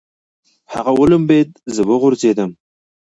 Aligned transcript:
هغه 0.73 0.91
ولمبېده، 0.99 1.53
زه 1.75 1.81
وغورځېدم. 1.89 2.51